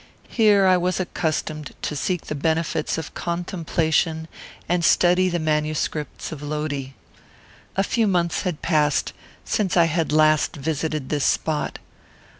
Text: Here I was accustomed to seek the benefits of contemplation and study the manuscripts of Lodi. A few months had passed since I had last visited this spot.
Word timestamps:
Here 0.29 0.65
I 0.65 0.77
was 0.77 0.99
accustomed 0.99 1.75
to 1.83 1.95
seek 1.95 2.25
the 2.25 2.33
benefits 2.33 2.97
of 2.97 3.13
contemplation 3.13 4.27
and 4.67 4.83
study 4.83 5.29
the 5.29 5.37
manuscripts 5.37 6.31
of 6.31 6.41
Lodi. 6.41 6.93
A 7.77 7.83
few 7.83 8.07
months 8.07 8.41
had 8.41 8.63
passed 8.63 9.13
since 9.45 9.77
I 9.77 9.85
had 9.85 10.11
last 10.11 10.55
visited 10.55 11.09
this 11.09 11.25
spot. 11.25 11.77